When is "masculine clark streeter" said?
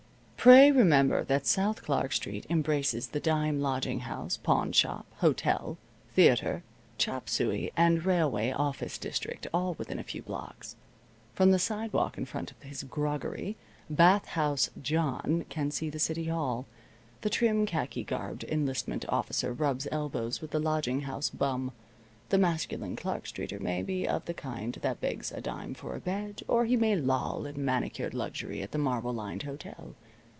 22.39-23.59